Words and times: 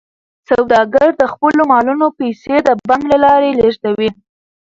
سوداګر 0.49 1.09
د 1.21 1.23
خپلو 1.33 1.61
مالونو 1.71 2.07
پیسې 2.19 2.55
د 2.67 2.69
بانک 2.89 3.03
له 3.11 3.17
لارې 3.25 3.51
لیږدوي. 3.59 4.09